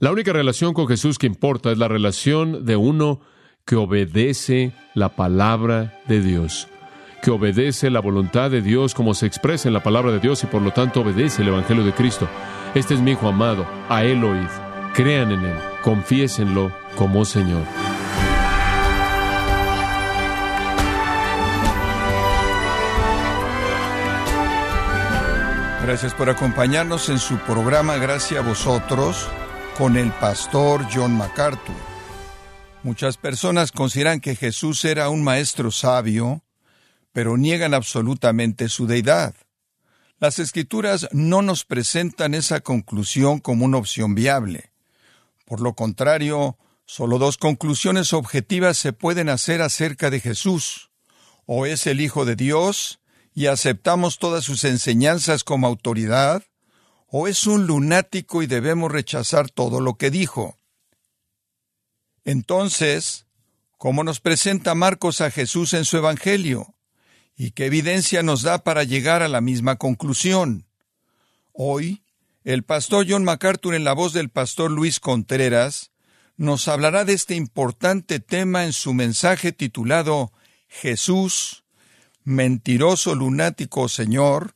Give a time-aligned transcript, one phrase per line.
[0.00, 3.20] La única relación con Jesús que importa es la relación de uno
[3.66, 6.68] que obedece la palabra de Dios,
[7.20, 10.46] que obedece la voluntad de Dios como se expresa en la palabra de Dios y
[10.46, 12.26] por lo tanto obedece el Evangelio de Cristo.
[12.74, 14.48] Este es mi Hijo amado, a Él oíd.
[14.94, 17.62] Crean en Él, confiésenlo como Señor.
[25.82, 29.28] Gracias por acompañarnos en su programa Gracias a vosotros
[29.80, 31.74] con el pastor John MacArthur.
[32.82, 36.44] Muchas personas consideran que Jesús era un maestro sabio,
[37.12, 39.34] pero niegan absolutamente su deidad.
[40.18, 44.70] Las escrituras no nos presentan esa conclusión como una opción viable.
[45.46, 50.90] Por lo contrario, solo dos conclusiones objetivas se pueden hacer acerca de Jesús.
[51.46, 53.00] O es el Hijo de Dios,
[53.32, 56.42] y aceptamos todas sus enseñanzas como autoridad,
[57.10, 60.56] o es un lunático y debemos rechazar todo lo que dijo.
[62.24, 63.26] Entonces,
[63.78, 66.74] ¿cómo nos presenta Marcos a Jesús en su Evangelio?
[67.36, 70.66] ¿Y qué evidencia nos da para llegar a la misma conclusión?
[71.52, 72.04] Hoy,
[72.44, 75.90] el pastor John MacArthur en la voz del pastor Luis Contreras
[76.36, 80.32] nos hablará de este importante tema en su mensaje titulado
[80.68, 81.64] Jesús,
[82.22, 84.54] Mentiroso Lunático Señor,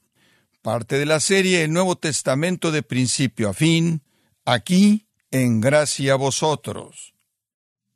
[0.64, 4.00] parte de la serie El Nuevo Testamento de principio a fin,
[4.46, 7.12] aquí en Gracia a Vosotros.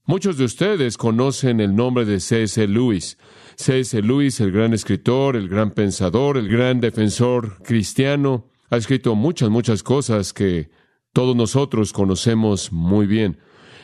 [0.04, 2.68] Muchos de ustedes conocen el nombre de C.S.
[2.68, 3.16] Lewis.
[3.56, 4.02] C.S.
[4.02, 9.82] Lewis, el gran escritor, el gran pensador, el gran defensor cristiano, ha escrito muchas, muchas
[9.82, 10.68] cosas que
[11.14, 13.40] todos nosotros conocemos muy bien.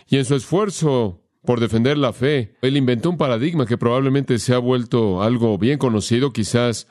[0.08, 2.56] Y en su esfuerzo por defender la fe.
[2.60, 6.86] Él inventó un paradigma que probablemente se ha vuelto algo bien conocido, quizás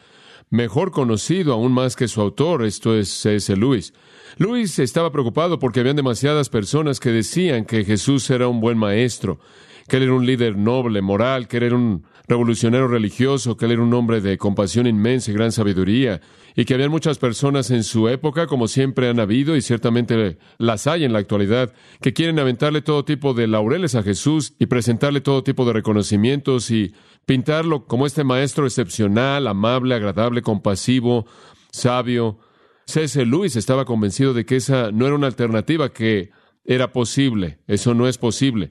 [0.50, 3.56] mejor conocido aún más que su autor, esto es C.S.
[3.56, 3.94] Lewis.
[4.38, 9.40] Lewis estaba preocupado porque habían demasiadas personas que decían que Jesús era un buen maestro,
[9.88, 13.74] que él era un líder noble, moral, que él era un revolucionario religioso, que él
[13.74, 16.22] era un hombre de compasión inmensa y gran sabiduría,
[16.56, 20.88] y que había muchas personas en su época, como siempre han habido, y ciertamente las
[20.88, 25.22] hay en la actualidad, que quieren aventarle todo tipo de laureles a Jesús y presentarle
[25.22, 26.94] todo tipo de reconocimientos y
[27.26, 31.26] pintarlo como este maestro excepcional, amable, agradable, compasivo,
[31.72, 32.40] sabio.
[32.86, 33.26] C.S.
[33.26, 36.32] Lewis estaba convencido de que esa no era una alternativa que
[36.66, 37.60] era posible.
[37.68, 38.70] Eso no es posible.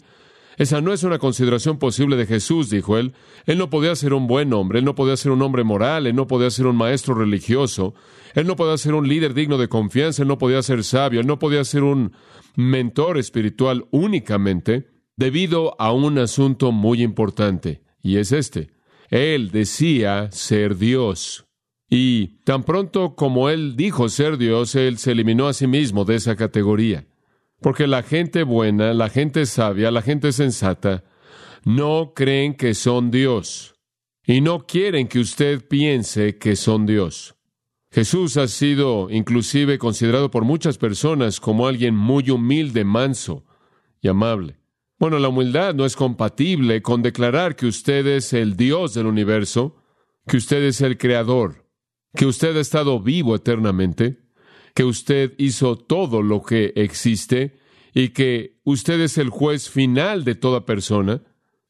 [0.59, 3.15] Esa no es una consideración posible de Jesús, dijo él.
[3.47, 6.15] Él no podía ser un buen hombre, él no podía ser un hombre moral, él
[6.15, 7.95] no podía ser un maestro religioso,
[8.35, 11.27] él no podía ser un líder digno de confianza, él no podía ser sabio, él
[11.27, 12.13] no podía ser un
[12.55, 18.71] mentor espiritual únicamente debido a un asunto muy importante, y es este.
[19.09, 21.45] Él decía ser Dios.
[21.89, 26.15] Y tan pronto como él dijo ser Dios, él se eliminó a sí mismo de
[26.15, 27.07] esa categoría.
[27.63, 31.05] Porque la gente buena, la gente sabia, la gente sensata,
[31.65, 33.75] no creen que son Dios
[34.27, 37.37] y no quieren que usted piense que son Dios.
[37.93, 43.45] Jesús ha sido inclusive considerado por muchas personas como alguien muy humilde, manso
[44.01, 44.59] y amable.
[44.99, 49.77] Bueno, la humildad no es compatible con declarar que usted es el Dios del universo,
[50.27, 51.69] que usted es el Creador,
[52.15, 54.21] que usted ha estado vivo eternamente,
[54.75, 57.59] que usted hizo todo lo que existe
[57.95, 61.23] y que usted es el juez final de toda persona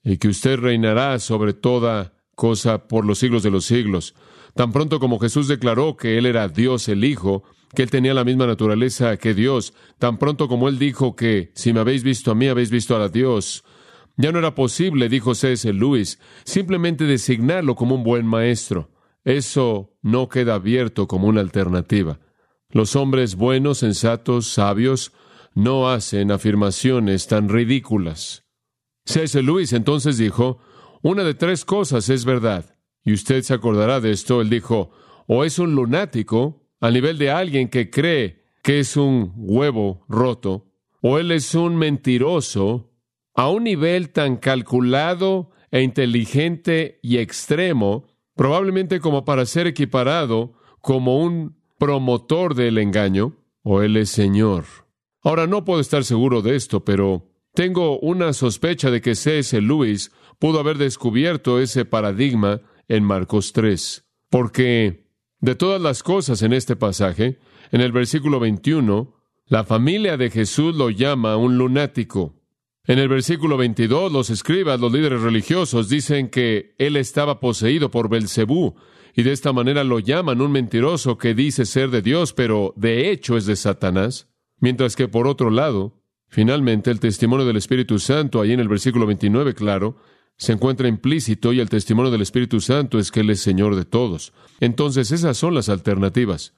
[0.04, 4.14] y que usted reinará sobre toda cosa por los siglos de los siglos.
[4.54, 7.42] Tan pronto como Jesús declaró que Él era Dios el Hijo,
[7.74, 11.72] que Él tenía la misma naturaleza que Dios, tan pronto como Él dijo que si
[11.72, 13.64] me habéis visto a mí, habéis visto a Dios,
[14.16, 15.72] ya no era posible, dijo C.S.
[15.72, 18.90] Lewis, simplemente designarlo como un buen maestro.
[19.24, 22.18] Eso no queda abierto como una alternativa.
[22.72, 25.12] Los hombres buenos, sensatos, sabios,
[25.54, 28.44] no hacen afirmaciones tan ridículas.
[29.04, 29.42] C.S.
[29.42, 30.58] Lewis entonces dijo,
[31.02, 34.90] una de tres cosas es verdad, y usted se acordará de esto, él dijo,
[35.26, 40.72] o es un lunático, al nivel de alguien que cree que es un huevo roto,
[41.02, 42.90] o él es un mentiroso,
[43.34, 51.18] a un nivel tan calculado e inteligente y extremo, probablemente como para ser equiparado como
[51.18, 53.34] un promotor del engaño,
[53.64, 54.66] o él es Señor.
[55.20, 59.60] Ahora no puedo estar seguro de esto, pero tengo una sospecha de que C.S.
[59.60, 65.08] Lewis pudo haber descubierto ese paradigma en Marcos 3, porque
[65.40, 67.40] de todas las cosas en este pasaje,
[67.72, 72.36] en el versículo 21, la familia de Jesús lo llama un lunático.
[72.86, 78.08] En el versículo 22, los escribas, los líderes religiosos, dicen que él estaba poseído por
[78.08, 78.76] Belcebú,
[79.14, 83.10] y de esta manera lo llaman un mentiroso que dice ser de Dios, pero de
[83.10, 84.28] hecho es de Satanás.
[84.58, 89.04] Mientras que por otro lado, Finalmente, el testimonio del Espíritu Santo, ahí en el versículo
[89.04, 89.98] 29, claro,
[90.38, 93.84] se encuentra implícito y el testimonio del Espíritu Santo es que Él es Señor de
[93.84, 94.32] todos.
[94.58, 96.54] Entonces, esas son las alternativas.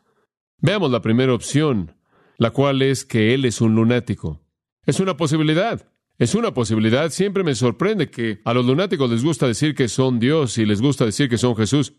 [0.60, 1.96] Veamos la primera opción,
[2.38, 4.40] la cual es que Él es un lunático.
[4.86, 5.90] Es una posibilidad.
[6.18, 7.10] Es una posibilidad.
[7.10, 10.80] Siempre me sorprende que a los lunáticos les gusta decir que son Dios y les
[10.80, 11.94] gusta decir que son Jesús.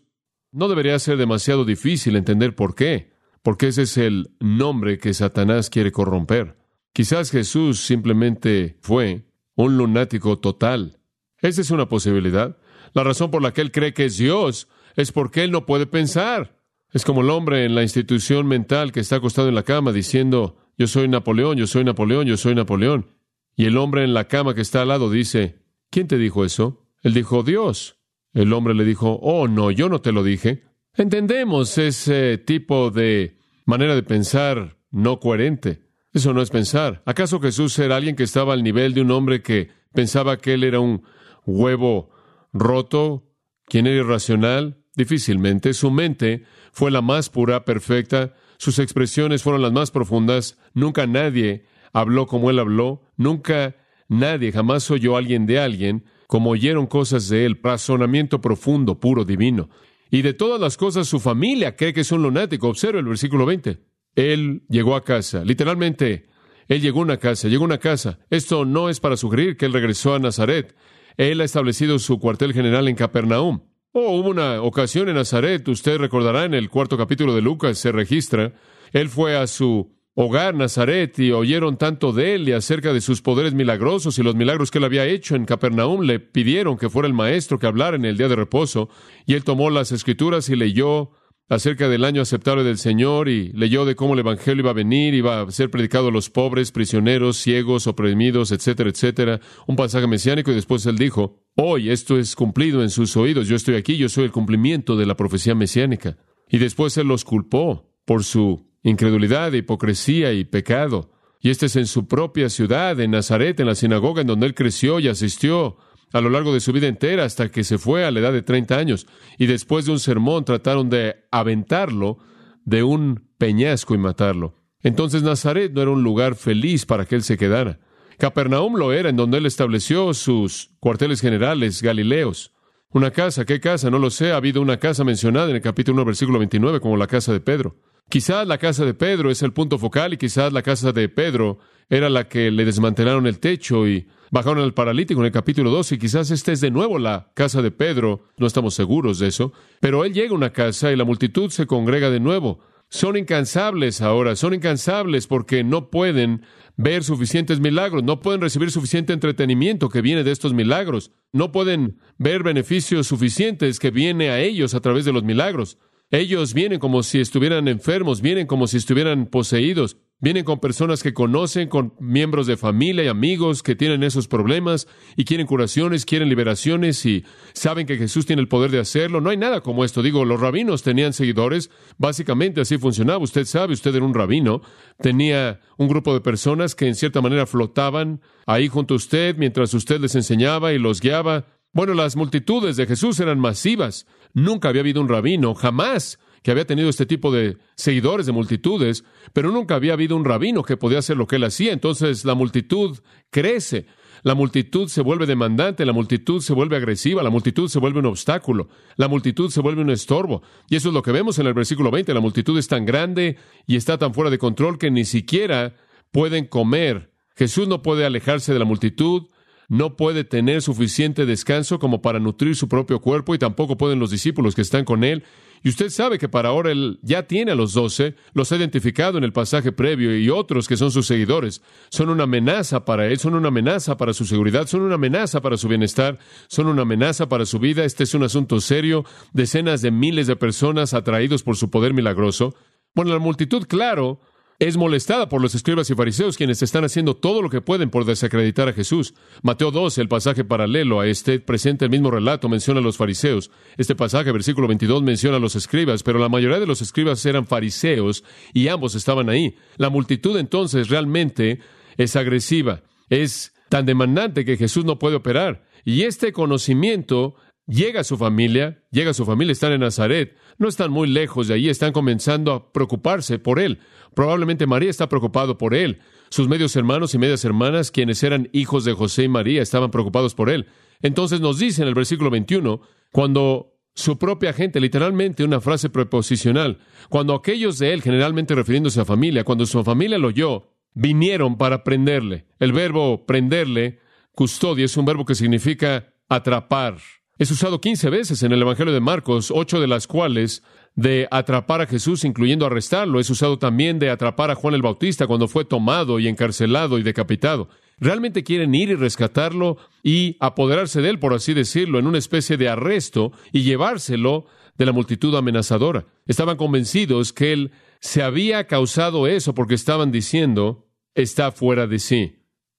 [0.56, 3.12] No debería ser demasiado difícil entender por qué,
[3.42, 6.56] porque ese es el nombre que Satanás quiere corromper.
[6.94, 10.98] Quizás Jesús simplemente fue un lunático total.
[11.42, 12.56] Esa es una posibilidad.
[12.94, 15.84] La razón por la que él cree que es Dios es porque él no puede
[15.84, 16.56] pensar.
[16.90, 20.56] Es como el hombre en la institución mental que está acostado en la cama diciendo,
[20.78, 23.08] yo soy Napoleón, yo soy Napoleón, yo soy Napoleón.
[23.56, 25.58] Y el hombre en la cama que está al lado dice,
[25.90, 26.88] ¿quién te dijo eso?
[27.02, 27.98] Él dijo, Dios.
[28.36, 30.62] El hombre le dijo, oh, no, yo no te lo dije.
[30.92, 35.80] Entendemos ese tipo de manera de pensar no coherente.
[36.12, 37.02] Eso no es pensar.
[37.06, 40.64] ¿Acaso Jesús era alguien que estaba al nivel de un hombre que pensaba que él
[40.64, 41.02] era un
[41.46, 42.10] huevo
[42.52, 43.26] roto,
[43.64, 44.84] quien era irracional?
[44.94, 45.72] Difícilmente.
[45.72, 48.34] Su mente fue la más pura, perfecta.
[48.58, 50.58] Sus expresiones fueron las más profundas.
[50.74, 53.76] Nunca nadie habló como él habló, nunca
[54.08, 59.24] nadie jamás oyó a alguien de alguien como oyeron cosas de él, razonamiento profundo, puro,
[59.24, 59.68] divino.
[60.10, 62.68] Y de todas las cosas su familia cree que es un lunático.
[62.68, 63.78] Observa el versículo 20.
[64.14, 66.26] Él llegó a casa, literalmente,
[66.68, 68.18] él llegó a una casa, llegó a una casa.
[68.30, 70.74] Esto no es para sugerir que él regresó a Nazaret.
[71.16, 73.60] Él ha establecido su cuartel general en Capernaum.
[73.92, 77.92] Oh, hubo una ocasión en Nazaret, usted recordará en el cuarto capítulo de Lucas, se
[77.92, 78.52] registra.
[78.92, 83.20] Él fue a su hogar, Nazaret, y oyeron tanto de él y acerca de sus
[83.20, 87.06] poderes milagrosos y los milagros que él había hecho en Capernaum, le pidieron que fuera
[87.06, 88.88] el maestro que hablara en el día de reposo,
[89.26, 91.10] y él tomó las escrituras y leyó
[91.50, 95.12] acerca del año aceptable del Señor y leyó de cómo el Evangelio iba a venir,
[95.12, 100.50] iba a ser predicado a los pobres, prisioneros, ciegos, oprimidos, etcétera, etcétera, un pasaje mesiánico
[100.50, 104.08] y después él dijo, hoy esto es cumplido en sus oídos, yo estoy aquí, yo
[104.08, 106.16] soy el cumplimiento de la profecía mesiánica.
[106.48, 111.10] Y después él los culpó por su incredulidad, hipocresía y pecado.
[111.40, 114.54] Y este es en su propia ciudad, en Nazaret, en la sinagoga en donde él
[114.54, 115.76] creció y asistió
[116.12, 118.42] a lo largo de su vida entera hasta que se fue a la edad de
[118.42, 119.06] 30 años.
[119.38, 122.18] Y después de un sermón trataron de aventarlo
[122.64, 124.54] de un peñasco y matarlo.
[124.82, 127.80] Entonces Nazaret no era un lugar feliz para que él se quedara.
[128.18, 132.54] Capernaum lo era, en donde él estableció sus cuarteles generales galileos.
[132.90, 133.90] Una casa, ¿qué casa?
[133.90, 134.32] No lo sé.
[134.32, 137.40] Ha habido una casa mencionada en el capítulo 1, versículo 29, como la casa de
[137.40, 137.76] Pedro.
[138.08, 141.58] Quizás la casa de Pedro es el punto focal y quizás la casa de Pedro
[141.88, 145.96] era la que le desmantelaron el techo y bajaron al paralítico en el capítulo 12
[145.96, 149.52] y quizás esta es de nuevo la casa de Pedro, no estamos seguros de eso,
[149.80, 152.60] pero él llega a una casa y la multitud se congrega de nuevo.
[152.88, 156.42] Son incansables ahora, son incansables porque no pueden
[156.76, 161.98] ver suficientes milagros, no pueden recibir suficiente entretenimiento que viene de estos milagros, no pueden
[162.18, 165.78] ver beneficios suficientes que viene a ellos a través de los milagros.
[166.10, 171.12] Ellos vienen como si estuvieran enfermos, vienen como si estuvieran poseídos, vienen con personas que
[171.12, 174.86] conocen, con miembros de familia y amigos que tienen esos problemas
[175.16, 177.24] y quieren curaciones, quieren liberaciones y
[177.54, 179.20] saben que Jesús tiene el poder de hacerlo.
[179.20, 180.00] No hay nada como esto.
[180.00, 183.18] Digo, los rabinos tenían seguidores, básicamente así funcionaba.
[183.18, 184.62] Usted sabe, usted era un rabino,
[185.00, 189.74] tenía un grupo de personas que en cierta manera flotaban ahí junto a usted mientras
[189.74, 191.46] usted les enseñaba y los guiaba.
[191.76, 194.06] Bueno, las multitudes de Jesús eran masivas.
[194.32, 199.04] Nunca había habido un rabino, jamás, que había tenido este tipo de seguidores de multitudes,
[199.34, 201.74] pero nunca había habido un rabino que podía hacer lo que él hacía.
[201.74, 203.84] Entonces la multitud crece,
[204.22, 208.06] la multitud se vuelve demandante, la multitud se vuelve agresiva, la multitud se vuelve un
[208.06, 210.40] obstáculo, la multitud se vuelve un estorbo.
[210.70, 212.14] Y eso es lo que vemos en el versículo 20.
[212.14, 215.76] La multitud es tan grande y está tan fuera de control que ni siquiera
[216.10, 217.12] pueden comer.
[217.34, 219.24] Jesús no puede alejarse de la multitud,
[219.68, 224.10] no puede tener suficiente descanso como para nutrir su propio cuerpo y tampoco pueden los
[224.10, 225.24] discípulos que están con él.
[225.62, 229.18] Y usted sabe que para ahora él ya tiene a los doce, los ha identificado
[229.18, 231.62] en el pasaje previo y otros que son sus seguidores.
[231.90, 235.56] Son una amenaza para él, son una amenaza para su seguridad, son una amenaza para
[235.56, 237.84] su bienestar, son una amenaza para su vida.
[237.84, 239.04] Este es un asunto serio.
[239.32, 242.54] Decenas de miles de personas atraídos por su poder milagroso.
[242.94, 244.20] Bueno, la multitud, claro,
[244.58, 248.04] es molestada por los escribas y fariseos quienes están haciendo todo lo que pueden por
[248.04, 249.14] desacreditar a Jesús.
[249.42, 253.50] Mateo 12, el pasaje paralelo a este, presenta el mismo relato, menciona a los fariseos.
[253.76, 257.46] Este pasaje, versículo 22, menciona a los escribas, pero la mayoría de los escribas eran
[257.46, 259.56] fariseos y ambos estaban ahí.
[259.76, 261.60] La multitud entonces realmente
[261.96, 265.64] es agresiva, es tan demandante que Jesús no puede operar.
[265.84, 267.36] Y este conocimiento
[267.66, 271.68] llega su familia, llega su familia, están en Nazaret, no están muy lejos de ahí,
[271.68, 273.80] están comenzando a preocuparse por él.
[274.14, 276.00] Probablemente María está preocupado por él.
[276.30, 280.34] Sus medios hermanos y medias hermanas, quienes eran hijos de José y María, estaban preocupados
[280.34, 280.66] por él.
[281.02, 282.80] Entonces nos dice en el versículo 21,
[283.12, 289.04] cuando su propia gente, literalmente una frase preposicional, cuando aquellos de él, generalmente refiriéndose a
[289.04, 292.46] familia, cuando su familia lo oyó, vinieron para prenderle.
[292.58, 294.00] El verbo prenderle,
[294.32, 296.98] custodia, es un verbo que significa atrapar.
[297.38, 300.62] Es usado 15 veces en el Evangelio de Marcos, ocho de las cuales
[300.94, 303.20] de atrapar a Jesús, incluyendo arrestarlo.
[303.20, 307.02] Es usado también de atrapar a Juan el Bautista cuando fue tomado y encarcelado y
[307.02, 307.68] decapitado.
[307.98, 312.56] Realmente quieren ir y rescatarlo y apoderarse de él, por así decirlo, en una especie
[312.56, 314.46] de arresto y llevárselo
[314.78, 316.06] de la multitud amenazadora.
[316.24, 322.36] Estaban convencidos que él se había causado eso porque estaban diciendo, está fuera de sí.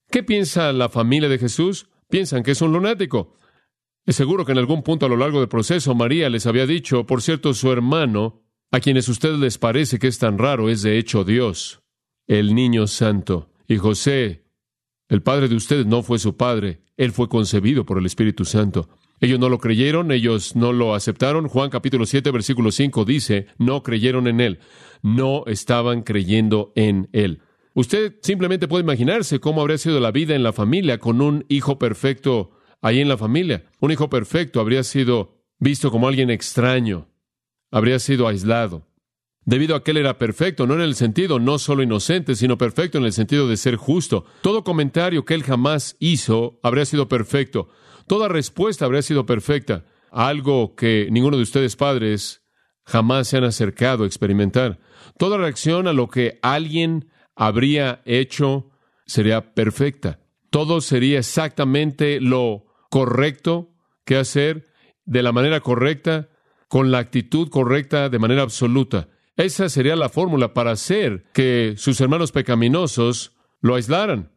[0.09, 1.89] ¿Qué piensa la familia de Jesús?
[2.09, 3.37] Piensan que es un lunático.
[4.07, 7.05] Es seguro que en algún punto a lo largo del proceso María les había dicho,
[7.05, 10.81] por cierto, su hermano, a quienes a ustedes les parece que es tan raro, es
[10.81, 11.81] de hecho Dios,
[12.25, 13.51] el niño santo.
[13.67, 14.45] Y José,
[15.09, 18.87] el padre de ustedes, no fue su padre, él fue concebido por el Espíritu Santo.
[19.19, 21.49] Ellos no lo creyeron, ellos no lo aceptaron.
[21.49, 24.59] Juan capítulo 7, versículo 5 dice, no creyeron en él,
[25.01, 27.41] no estaban creyendo en él.
[27.73, 31.77] Usted simplemente puede imaginarse cómo habría sido la vida en la familia con un hijo
[31.77, 33.65] perfecto ahí en la familia.
[33.79, 37.09] Un hijo perfecto habría sido visto como alguien extraño,
[37.71, 38.87] habría sido aislado.
[39.45, 42.97] Debido a que él era perfecto, no en el sentido no solo inocente, sino perfecto
[42.97, 44.25] en el sentido de ser justo.
[44.41, 47.69] Todo comentario que él jamás hizo habría sido perfecto.
[48.07, 49.85] Toda respuesta habría sido perfecta.
[50.11, 52.43] Algo que ninguno de ustedes padres
[52.85, 54.79] jamás se han acercado a experimentar.
[55.17, 58.69] Toda reacción a lo que alguien habría hecho
[59.05, 60.19] sería perfecta.
[60.49, 62.66] Todo sería exactamente lo
[62.97, 63.69] correcto
[64.05, 64.65] que hacer,
[65.05, 66.29] de la manera correcta,
[66.67, 69.09] con la actitud correcta, de manera absoluta.
[69.35, 74.31] Esa sería la fórmula para hacer que sus hermanos pecaminosos lo aislaran.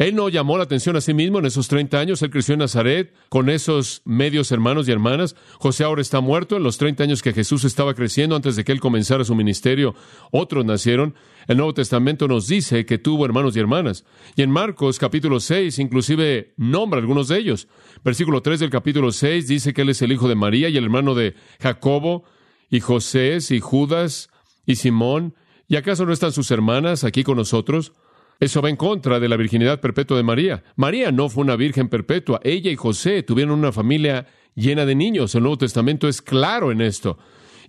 [0.00, 2.22] Él no llamó la atención a sí mismo en esos 30 años.
[2.22, 5.36] Él creció en Nazaret con esos medios hermanos y hermanas.
[5.58, 6.56] José ahora está muerto.
[6.56, 9.94] En los 30 años que Jesús estaba creciendo antes de que él comenzara su ministerio,
[10.30, 11.14] otros nacieron.
[11.48, 14.06] El Nuevo Testamento nos dice que tuvo hermanos y hermanas.
[14.36, 17.68] Y en Marcos capítulo 6 inclusive nombra algunos de ellos.
[18.02, 20.84] Versículo 3 del capítulo 6 dice que él es el hijo de María y el
[20.84, 22.24] hermano de Jacobo
[22.70, 24.30] y José y Judas
[24.64, 25.34] y Simón.
[25.68, 27.92] ¿Y acaso no están sus hermanas aquí con nosotros?
[28.40, 30.64] Eso va en contra de la virginidad perpetua de María.
[30.74, 32.40] María no fue una virgen perpetua.
[32.42, 35.34] Ella y José tuvieron una familia llena de niños.
[35.34, 37.18] El Nuevo Testamento es claro en esto.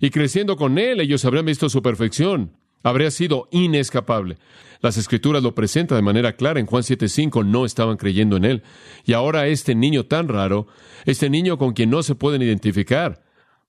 [0.00, 2.56] Y creciendo con él, ellos habrían visto su perfección.
[2.82, 4.38] Habría sido inescapable.
[4.80, 6.58] Las escrituras lo presentan de manera clara.
[6.58, 8.62] En Juan 7:5 no estaban creyendo en él.
[9.04, 10.66] Y ahora este niño tan raro,
[11.04, 13.22] este niño con quien no se pueden identificar,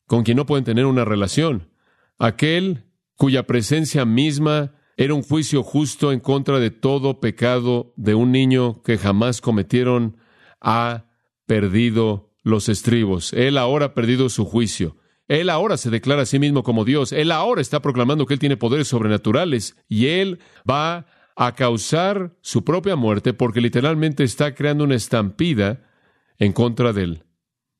[0.07, 1.69] con quien no pueden tener una relación,
[2.17, 8.31] aquel cuya presencia misma era un juicio justo en contra de todo pecado de un
[8.31, 10.17] niño que jamás cometieron,
[10.62, 11.05] ha
[11.45, 13.33] perdido los estribos.
[13.33, 14.97] Él ahora ha perdido su juicio.
[15.27, 17.12] Él ahora se declara a sí mismo como Dios.
[17.12, 22.63] Él ahora está proclamando que Él tiene poderes sobrenaturales y Él va a causar su
[22.63, 25.89] propia muerte porque literalmente está creando una estampida
[26.38, 27.23] en contra de Él.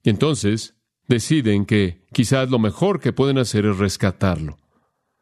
[0.04, 0.76] Y entonces
[1.08, 4.58] deciden que quizás lo mejor que pueden hacer es rescatarlo.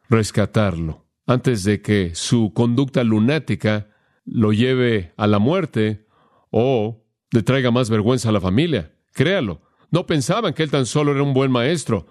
[0.10, 3.90] Rescatarlo antes de que su conducta lunática
[4.26, 6.06] lo lleve a la muerte
[6.50, 8.94] o le traiga más vergüenza a la familia.
[9.14, 9.62] Créalo.
[9.90, 12.08] No pensaban que él tan solo era un buen maestro,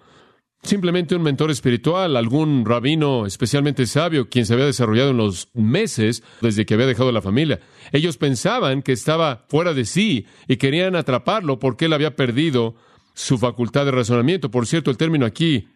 [0.63, 6.23] simplemente un mentor espiritual, algún rabino especialmente sabio, quien se había desarrollado en los meses
[6.43, 7.61] desde que había dejado la familia.
[7.93, 12.75] Ellos pensaban que estaba fuera de sí y querían atraparlo porque él había perdido
[13.15, 14.51] su facultad de razonamiento.
[14.51, 15.69] Por cierto, el término aquí,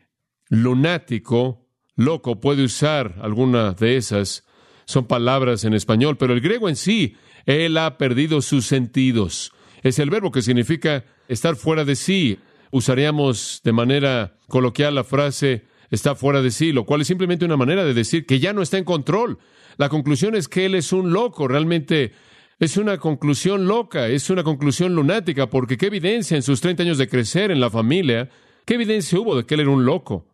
[0.49, 1.64] lunático,
[1.97, 4.45] loco puede usar alguna de esas.
[4.85, 9.53] Son palabras en español, pero el griego en sí, él ha perdido sus sentidos.
[9.83, 12.39] Es el verbo que significa estar fuera de sí.
[12.71, 17.57] Usaríamos de manera coloquial la frase está fuera de sí, lo cual es simplemente una
[17.57, 19.39] manera de decir que ya no está en control.
[19.77, 22.13] La conclusión es que él es un loco, realmente
[22.59, 26.99] es una conclusión loca, es una conclusión lunática, porque qué evidencia en sus 30 años
[26.99, 28.29] de crecer en la familia,
[28.65, 30.34] qué evidencia hubo de que él era un loco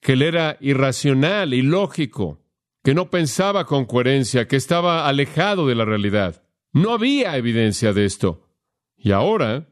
[0.00, 2.42] que él era irracional, ilógico,
[2.82, 6.42] que no pensaba con coherencia, que estaba alejado de la realidad.
[6.72, 8.48] No había evidencia de esto.
[8.96, 9.68] Y ahora,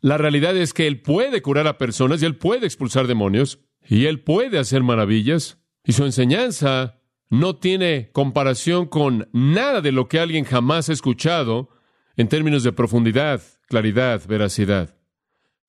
[0.00, 4.06] la realidad es que Él puede curar a personas y Él puede expulsar demonios y
[4.06, 5.58] Él puede hacer maravillas.
[5.84, 11.70] Y su enseñanza no tiene comparación con nada de lo que alguien jamás ha escuchado
[12.16, 15.01] en términos de profundidad, claridad, veracidad.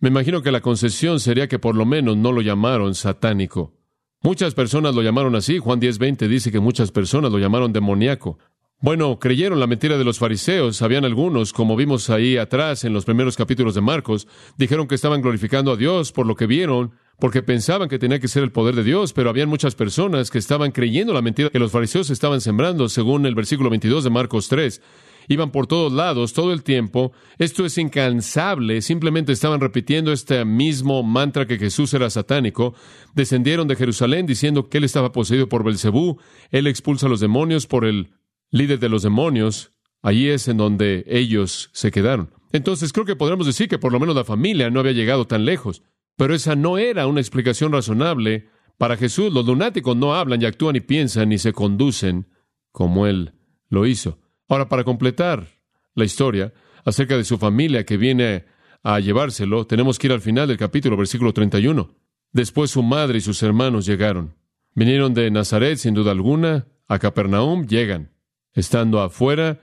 [0.03, 3.71] Me imagino que la concesión sería que por lo menos no lo llamaron satánico.
[4.21, 5.59] Muchas personas lo llamaron así.
[5.59, 8.37] Juan 10:20 dice que muchas personas lo llamaron demoníaco.
[8.81, 10.81] Bueno, creyeron la mentira de los fariseos.
[10.81, 15.21] Habían algunos, como vimos ahí atrás en los primeros capítulos de Marcos, dijeron que estaban
[15.21, 18.75] glorificando a Dios por lo que vieron, porque pensaban que tenía que ser el poder
[18.75, 22.41] de Dios, pero habían muchas personas que estaban creyendo la mentira que los fariseos estaban
[22.41, 24.81] sembrando, según el versículo 22 de Marcos 3.
[25.27, 27.11] Iban por todos lados todo el tiempo.
[27.37, 28.81] Esto es incansable.
[28.81, 32.73] Simplemente estaban repitiendo este mismo mantra que Jesús era satánico.
[33.13, 36.19] Descendieron de Jerusalén diciendo que él estaba poseído por Belcebú.
[36.51, 38.11] Él expulsa a los demonios por el
[38.51, 42.29] líder de los demonios, allí es en donde ellos se quedaron.
[42.51, 45.43] Entonces creo que podríamos decir que por lo menos la familia no había llegado tan
[45.43, 45.81] lejos.
[46.15, 49.33] Pero esa no era una explicación razonable para Jesús.
[49.33, 52.27] Los lunáticos no hablan y actúan y piensan y se conducen
[52.71, 53.33] como Él
[53.69, 54.19] lo hizo.
[54.53, 55.47] Ahora, para completar
[55.95, 56.53] la historia
[56.85, 58.45] acerca de su familia que viene
[58.83, 61.89] a llevárselo, tenemos que ir al final del capítulo, versículo 31.
[62.33, 64.35] Después su madre y sus hermanos llegaron.
[64.75, 68.11] Vinieron de Nazaret, sin duda alguna, a Capernaum, llegan.
[68.53, 69.59] Estando afuera,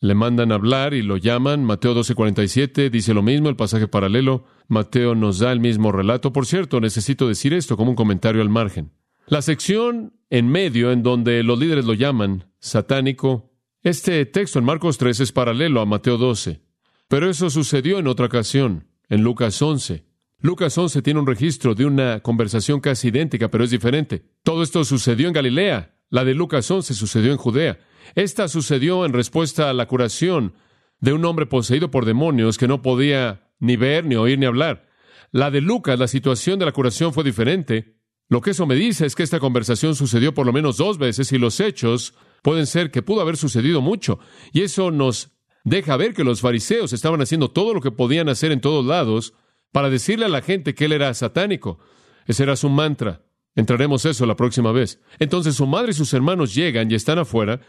[0.00, 1.62] le mandan hablar y lo llaman.
[1.62, 4.46] Mateo 12:47 dice lo mismo, el pasaje paralelo.
[4.66, 6.32] Mateo nos da el mismo relato.
[6.32, 8.92] Por cierto, necesito decir esto como un comentario al margen.
[9.26, 13.51] La sección en medio en donde los líderes lo llaman satánico,
[13.82, 16.60] este texto en Marcos 3 es paralelo a Mateo 12.
[17.08, 20.04] Pero eso sucedió en otra ocasión, en Lucas 11.
[20.38, 24.24] Lucas 11 tiene un registro de una conversación casi idéntica, pero es diferente.
[24.42, 25.96] Todo esto sucedió en Galilea.
[26.10, 27.78] La de Lucas 11 sucedió en Judea.
[28.14, 30.54] Esta sucedió en respuesta a la curación
[31.00, 34.88] de un hombre poseído por demonios que no podía ni ver, ni oír, ni hablar.
[35.32, 37.96] La de Lucas, la situación de la curación fue diferente.
[38.28, 41.32] Lo que eso me dice es que esta conversación sucedió por lo menos dos veces
[41.32, 44.18] y los hechos pueden ser que pudo haber sucedido mucho.
[44.52, 45.30] Y eso nos
[45.64, 49.34] deja ver que los fariseos estaban haciendo todo lo que podían hacer en todos lados
[49.70, 51.78] para decirle a la gente que él era satánico.
[52.26, 53.22] Ese era su mantra.
[53.54, 55.00] Entraremos eso la próxima vez.
[55.18, 57.60] Entonces su madre y sus hermanos llegan y están afuera,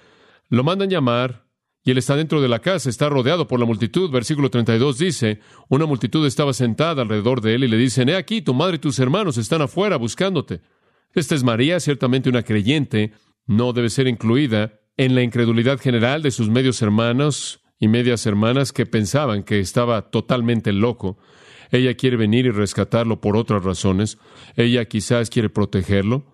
[0.50, 1.46] lo mandan llamar
[1.84, 4.10] y él está dentro de la casa, está rodeado por la multitud.
[4.10, 8.42] Versículo 32 dice, una multitud estaba sentada alrededor de él y le dicen, he aquí,
[8.42, 10.62] tu madre y tus hermanos están afuera buscándote.
[11.14, 13.12] Esta es María, ciertamente una creyente,
[13.46, 18.72] no debe ser incluida en la incredulidad general de sus medios hermanos y medias hermanas
[18.72, 21.18] que pensaban que estaba totalmente loco.
[21.72, 24.18] Ella quiere venir y rescatarlo por otras razones.
[24.56, 26.26] Ella quizás quiere protegerlo.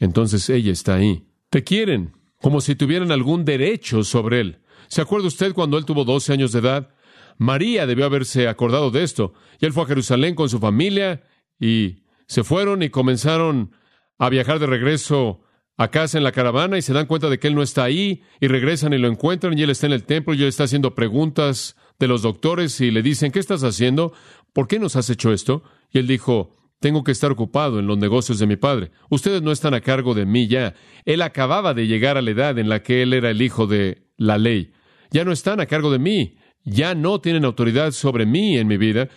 [0.00, 1.24] Entonces ella está ahí.
[1.50, 4.58] Te quieren, como si tuvieran algún derecho sobre él.
[4.88, 6.90] ¿Se acuerda usted cuando él tuvo 12 años de edad?
[7.38, 9.34] María debió haberse acordado de esto.
[9.60, 11.22] Y él fue a Jerusalén con su familia
[11.60, 13.72] y se fueron y comenzaron
[14.18, 15.42] a viajar de regreso
[15.78, 18.22] a casa en la caravana y se dan cuenta de que él no está ahí
[18.40, 20.94] y regresan y lo encuentran y él está en el templo y él está haciendo
[20.94, 24.12] preguntas de los doctores y le dicen, ¿qué estás haciendo?
[24.52, 25.62] ¿Por qué nos has hecho esto?
[25.92, 28.90] Y él dijo, tengo que estar ocupado en los negocios de mi padre.
[29.08, 30.74] Ustedes no están a cargo de mí ya.
[31.04, 34.02] Él acababa de llegar a la edad en la que él era el hijo de
[34.16, 34.72] la ley.
[35.12, 36.38] Ya no están a cargo de mí.
[36.64, 39.08] Ya no tienen autoridad sobre mí en mi vida.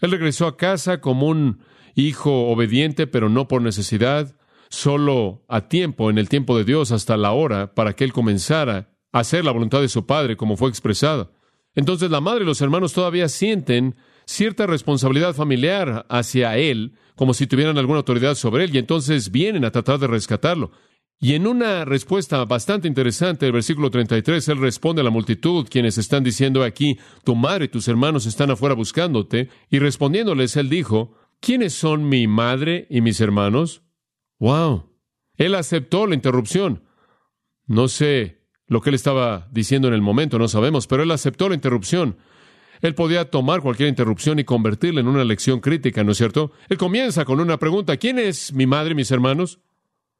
[0.00, 1.60] Él regresó a casa como un
[1.94, 4.34] hijo obediente, pero no por necesidad,
[4.68, 8.90] solo a tiempo, en el tiempo de Dios, hasta la hora, para que él comenzara
[9.12, 11.30] a hacer la voluntad de su padre, como fue expresada.
[11.74, 17.46] Entonces la madre y los hermanos todavía sienten cierta responsabilidad familiar hacia él, como si
[17.46, 20.72] tuvieran alguna autoridad sobre él, y entonces vienen a tratar de rescatarlo.
[21.18, 25.96] Y en una respuesta bastante interesante, el versículo 33, él responde a la multitud, quienes
[25.96, 31.14] están diciendo aquí, tu madre y tus hermanos están afuera buscándote, y respondiéndoles, él dijo,
[31.40, 33.82] ¿quiénes son mi madre y mis hermanos?
[34.38, 34.90] ¡Wow!
[35.36, 36.84] Él aceptó la interrupción.
[37.66, 41.48] No sé lo que él estaba diciendo en el momento, no sabemos, pero él aceptó
[41.48, 42.16] la interrupción.
[42.80, 46.52] Él podía tomar cualquier interrupción y convertirla en una lección crítica, ¿no es cierto?
[46.68, 49.60] Él comienza con una pregunta, ¿quién es mi madre y mis hermanos?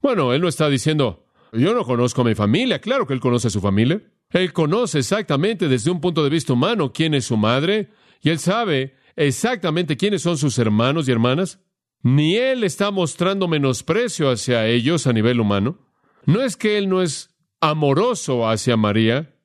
[0.01, 3.49] Bueno, él no está diciendo, yo no conozco a mi familia, claro que él conoce
[3.49, 4.03] a su familia.
[4.31, 8.39] Él conoce exactamente desde un punto de vista humano quién es su madre y él
[8.39, 11.61] sabe exactamente quiénes son sus hermanos y hermanas.
[12.03, 15.79] Ni él está mostrando menosprecio hacia ellos a nivel humano.
[16.25, 19.37] No es que él no es amoroso hacia María,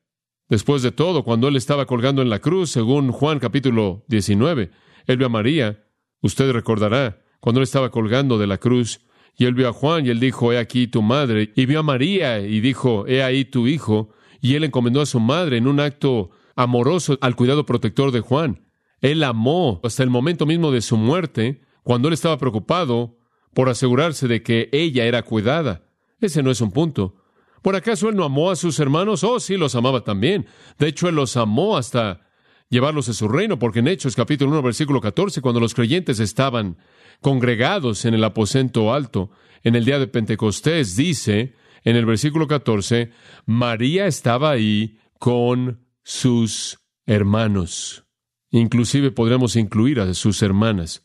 [0.52, 4.70] Después de todo, cuando él estaba colgando en la cruz, según Juan capítulo 19,
[5.06, 5.86] él vio a María,
[6.20, 9.00] usted recordará, cuando él estaba colgando de la cruz,
[9.34, 11.82] y él vio a Juan y él dijo, he aquí tu madre, y vio a
[11.82, 14.10] María y dijo, he ahí tu hijo,
[14.42, 18.68] y él encomendó a su madre en un acto amoroso al cuidado protector de Juan.
[19.00, 23.18] Él amó hasta el momento mismo de su muerte, cuando él estaba preocupado
[23.54, 25.82] por asegurarse de que ella era cuidada.
[26.20, 27.16] Ese no es un punto.
[27.62, 29.24] ¿Por acaso él no amó a sus hermanos?
[29.24, 30.46] Oh, sí, los amaba también.
[30.78, 32.26] De hecho, él los amó hasta
[32.68, 36.78] llevarlos a su reino, porque en Hechos capítulo 1 versículo 14, cuando los creyentes estaban
[37.20, 39.30] congregados en el aposento alto,
[39.62, 43.10] en el día de Pentecostés, dice en el versículo 14,
[43.44, 48.04] María estaba ahí con sus hermanos.
[48.50, 51.04] Inclusive podríamos incluir a sus hermanas.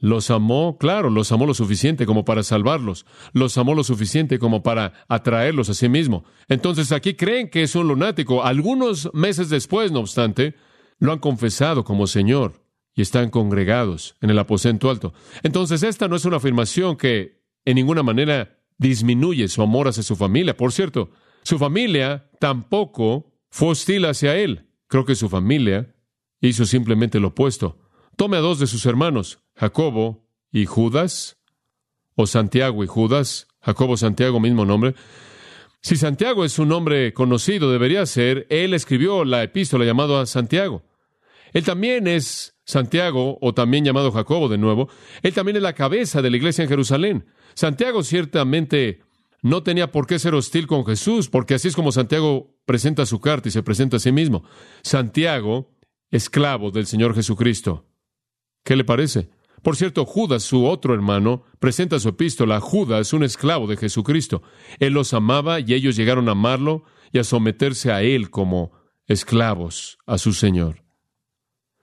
[0.00, 4.62] Los amó, claro, los amó lo suficiente como para salvarlos, los amó lo suficiente como
[4.62, 6.24] para atraerlos a sí mismo.
[6.48, 8.44] Entonces aquí creen que es un lunático.
[8.44, 10.54] Algunos meses después, no obstante,
[10.98, 12.62] lo han confesado como Señor
[12.94, 15.12] y están congregados en el aposento alto.
[15.42, 20.16] Entonces esta no es una afirmación que en ninguna manera disminuye su amor hacia su
[20.16, 20.56] familia.
[20.56, 21.10] Por cierto,
[21.42, 24.68] su familia tampoco fue hostil hacia él.
[24.86, 25.94] Creo que su familia
[26.40, 27.78] hizo simplemente lo opuesto.
[28.18, 31.38] Tome a dos de sus hermanos, Jacobo y Judas,
[32.16, 34.96] o Santiago y Judas, Jacobo, Santiago, mismo nombre.
[35.82, 40.82] Si Santiago es un nombre conocido, debería ser, él escribió la epístola llamada Santiago.
[41.52, 44.88] Él también es Santiago, o también llamado Jacobo de nuevo,
[45.22, 47.26] él también es la cabeza de la iglesia en Jerusalén.
[47.54, 48.98] Santiago ciertamente
[49.42, 53.20] no tenía por qué ser hostil con Jesús, porque así es como Santiago presenta su
[53.20, 54.42] carta y se presenta a sí mismo.
[54.82, 55.70] Santiago,
[56.10, 57.87] esclavo del Señor Jesucristo.
[58.68, 59.30] ¿Qué le parece?
[59.62, 62.60] Por cierto, Judas, su otro hermano, presenta su epístola.
[62.60, 64.42] Judas, un esclavo de Jesucristo.
[64.78, 68.72] Él los amaba y ellos llegaron a amarlo y a someterse a él como
[69.06, 70.84] esclavos a su Señor.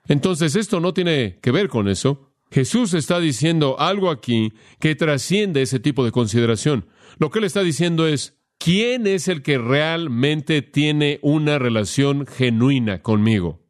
[0.08, 2.36] Entonces, esto no tiene que ver con eso.
[2.52, 6.86] Jesús está diciendo algo aquí que trasciende ese tipo de consideración.
[7.18, 13.02] Lo que él está diciendo es, ¿quién es el que realmente tiene una relación genuina
[13.02, 13.65] conmigo?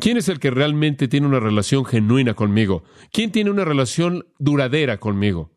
[0.00, 2.84] ¿Quién es el que realmente tiene una relación genuina conmigo?
[3.12, 5.52] ¿Quién tiene una relación duradera conmigo?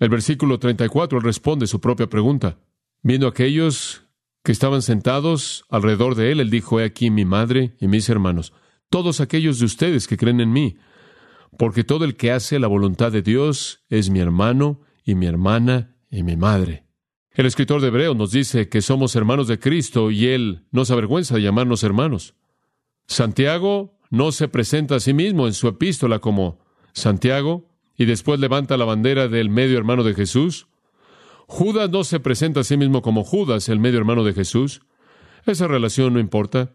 [0.00, 2.58] El versículo 34 responde su propia pregunta.
[3.02, 4.02] Viendo a aquellos
[4.42, 8.52] que estaban sentados alrededor de él, él dijo, He aquí mi madre y mis hermanos,
[8.90, 10.76] todos aquellos de ustedes que creen en mí,
[11.56, 15.96] porque todo el que hace la voluntad de Dios es mi hermano y mi hermana
[16.10, 16.84] y mi madre.
[17.30, 20.92] El escritor de Hebreo nos dice que somos hermanos de Cristo y él no se
[20.92, 22.34] avergüenza de llamarnos hermanos.
[23.06, 26.58] Santiago no se presenta a sí mismo en su epístola como
[26.92, 30.68] Santiago y después levanta la bandera del medio hermano de Jesús.
[31.46, 34.82] Judas no se presenta a sí mismo como Judas, el medio hermano de Jesús.
[35.46, 36.74] Esa relación no importa.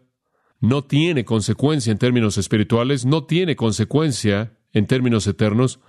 [0.60, 5.80] No tiene consecuencia en términos espirituales, no tiene consecuencia en términos eternos.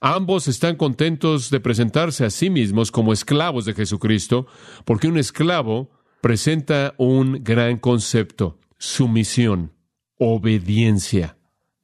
[0.00, 4.46] Ambos están contentos de presentarse a sí mismos como esclavos de Jesucristo,
[4.84, 9.72] porque un esclavo presenta un gran concepto, sumisión
[10.20, 11.38] obediencia.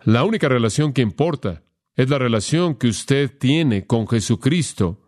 [0.04, 1.62] La única relación que importa
[1.96, 5.00] es la relación que usted tiene con Jesucristo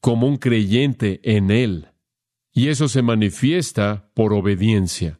[0.00, 1.88] como un creyente en Él.
[2.52, 5.18] Y eso se manifiesta por obediencia.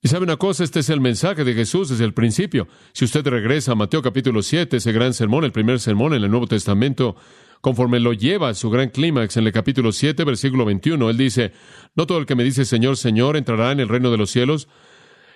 [0.00, 2.68] Y sabe una cosa, este es el mensaje de Jesús desde el principio.
[2.92, 6.30] Si usted regresa a Mateo capítulo 7, ese gran sermón, el primer sermón en el
[6.30, 7.16] Nuevo Testamento,
[7.60, 11.52] conforme lo lleva a su gran clímax en el capítulo 7, versículo 21, él dice,
[11.94, 14.68] no todo el que me dice Señor, Señor entrará en el reino de los cielos,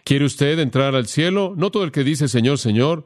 [0.09, 1.53] ¿Quiere usted entrar al cielo?
[1.55, 3.05] No todo el que dice Señor, Señor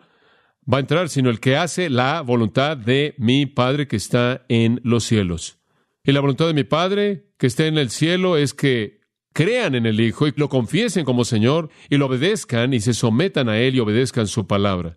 [0.73, 4.81] va a entrar, sino el que hace la voluntad de mi Padre que está en
[4.85, 5.59] los cielos.
[6.05, 9.01] Y la voluntad de mi Padre que está en el cielo es que
[9.33, 13.49] crean en el Hijo y lo confiesen como Señor y lo obedezcan y se sometan
[13.49, 14.97] a Él y obedezcan su palabra.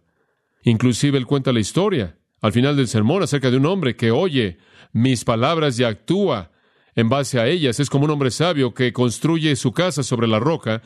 [0.61, 4.59] Inclusive Él cuenta la historia al final del sermón acerca de un hombre que oye
[4.93, 6.51] mis palabras y actúa
[6.93, 7.79] en base a ellas.
[7.79, 10.83] Es como un hombre sabio que construye su casa sobre la roca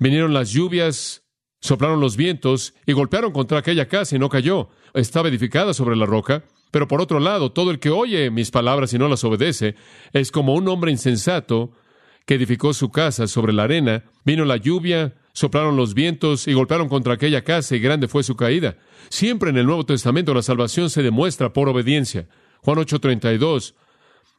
[0.00, 1.24] Vinieron las lluvias,
[1.60, 4.70] soplaron los vientos y golpearon contra aquella casa y no cayó.
[4.94, 6.42] Estaba edificada sobre la roca.
[6.70, 9.74] Pero por otro lado, todo el que oye mis palabras y no las obedece
[10.12, 11.72] es como un hombre insensato
[12.24, 14.04] que edificó su casa sobre la arena.
[14.24, 18.36] Vino la lluvia, soplaron los vientos y golpearon contra aquella casa y grande fue su
[18.36, 18.78] caída.
[19.10, 22.26] Siempre en el Nuevo Testamento la salvación se demuestra por obediencia.
[22.62, 23.74] Juan 8:32.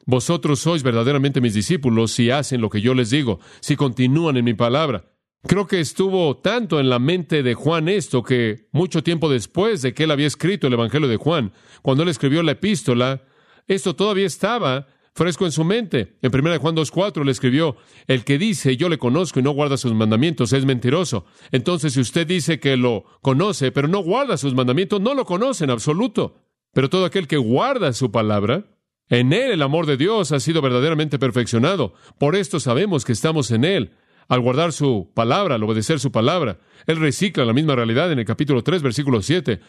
[0.06, 4.44] Vosotros sois verdaderamente mis discípulos si hacen lo que yo les digo, si continúan en
[4.44, 5.11] mi palabra.
[5.44, 9.92] Creo que estuvo tanto en la mente de Juan esto que mucho tiempo después de
[9.92, 11.52] que él había escrito el Evangelio de Juan,
[11.82, 13.22] cuando él escribió la epístola,
[13.66, 16.16] esto todavía estaba fresco en su mente.
[16.22, 17.76] En 1 Juan 2.4 le escribió,
[18.06, 21.26] el que dice yo le conozco y no guarda sus mandamientos es mentiroso.
[21.50, 25.64] Entonces si usted dice que lo conoce, pero no guarda sus mandamientos, no lo conoce
[25.64, 26.36] en absoluto.
[26.72, 28.64] Pero todo aquel que guarda su palabra,
[29.08, 31.94] en él el amor de Dios ha sido verdaderamente perfeccionado.
[32.18, 33.92] Por esto sabemos que estamos en él
[34.32, 36.58] al guardar su palabra, al obedecer su palabra.
[36.86, 39.60] Él recicla la misma realidad en el capítulo 3, versículo 7.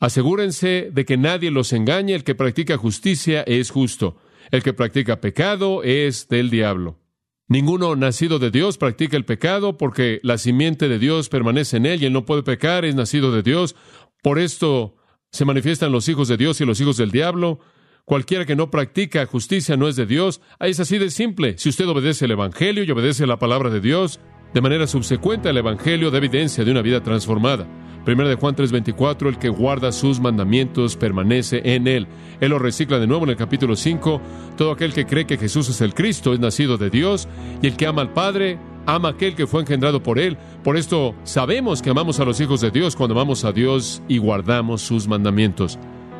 [0.00, 4.16] Asegúrense de que nadie los engañe, el que practica justicia es justo,
[4.52, 6.98] el que practica pecado es del diablo.
[7.46, 12.02] Ninguno nacido de Dios practica el pecado porque la simiente de Dios permanece en él
[12.02, 13.76] y él no puede pecar, es nacido de Dios.
[14.22, 14.96] Por esto
[15.30, 17.60] se manifiestan los hijos de Dios y los hijos del diablo.
[18.06, 20.40] Cualquiera que no practica justicia no es de Dios.
[20.60, 21.58] Ahí es así de simple.
[21.58, 24.20] Si usted obedece el Evangelio y obedece la palabra de Dios,
[24.54, 27.66] de manera subsecuente al Evangelio da evidencia de una vida transformada.
[28.04, 32.06] Primera de Juan 3:24, el que guarda sus mandamientos permanece en él.
[32.40, 34.22] Él lo recicla de nuevo en el capítulo 5.
[34.56, 37.26] Todo aquel que cree que Jesús es el Cristo es nacido de Dios
[37.60, 40.38] y el que ama al Padre ama a aquel que fue engendrado por él.
[40.62, 44.18] Por esto sabemos que amamos a los hijos de Dios cuando amamos a Dios y
[44.18, 45.76] guardamos sus mandamientos.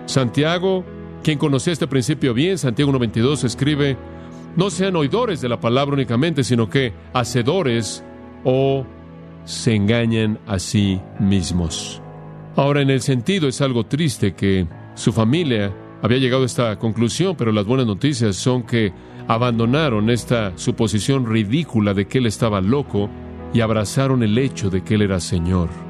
[0.06, 0.84] Santiago,
[1.26, 3.96] quien conocía este principio bien, Santiago 1:22 escribe,
[4.54, 8.04] no sean oidores de la palabra únicamente, sino que hacedores
[8.44, 8.86] o
[9.44, 12.00] se engañan a sí mismos.
[12.54, 17.34] Ahora, en el sentido es algo triste que su familia había llegado a esta conclusión,
[17.36, 18.92] pero las buenas noticias son que
[19.26, 23.10] abandonaron esta suposición ridícula de que él estaba loco
[23.52, 25.85] y abrazaron el hecho de que él era Señor.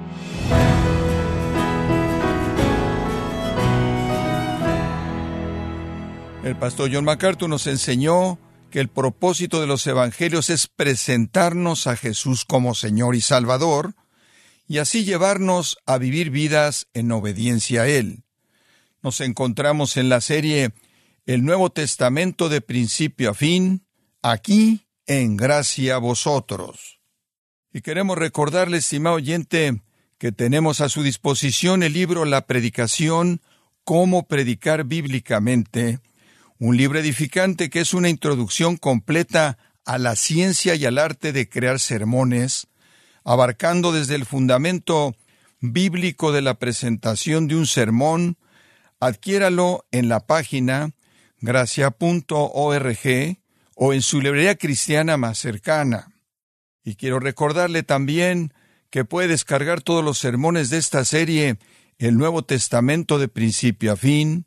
[6.46, 8.38] El pastor John MacArthur nos enseñó
[8.70, 13.94] que el propósito de los evangelios es presentarnos a Jesús como Señor y Salvador,
[14.68, 18.22] y así llevarnos a vivir vidas en obediencia a Él.
[19.02, 20.70] Nos encontramos en la serie
[21.26, 23.84] El Nuevo Testamento de principio a fin,
[24.22, 27.00] aquí en gracia a vosotros.
[27.72, 29.82] Y queremos recordarle, estimado oyente,
[30.16, 33.40] que tenemos a su disposición el libro La Predicación,
[33.82, 35.98] Cómo Predicar Bíblicamente,
[36.58, 41.48] un libro edificante que es una introducción completa a la ciencia y al arte de
[41.48, 42.66] crear sermones,
[43.24, 45.14] abarcando desde el fundamento
[45.60, 48.38] bíblico de la presentación de un sermón,
[49.00, 50.90] adquiéralo en la página
[51.40, 52.98] gracia.org
[53.74, 56.12] o en su librería cristiana más cercana.
[56.82, 58.54] Y quiero recordarle también
[58.90, 61.58] que puede descargar todos los sermones de esta serie,
[61.98, 64.46] el Nuevo Testamento de principio a fin,